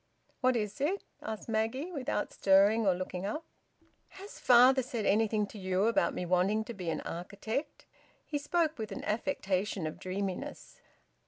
"What 0.39 0.55
is 0.55 0.81
it?" 0.81 1.03
asked 1.21 1.47
Maggie, 1.47 1.91
without 1.91 2.33
stirring 2.33 2.87
or 2.87 2.95
looking 2.95 3.23
up. 3.23 3.43
"Has 4.09 4.39
father 4.39 4.81
said 4.81 5.05
anything 5.05 5.45
to 5.45 5.59
you 5.59 5.83
about 5.85 6.15
me 6.15 6.25
wanting 6.25 6.63
to 6.63 6.73
be 6.73 6.89
an 6.89 7.01
architect?" 7.01 7.85
He 8.25 8.39
spoke 8.39 8.79
with 8.79 8.91
an 8.91 9.03
affectation 9.03 9.85
of 9.85 9.99
dreaminess. 9.99 10.81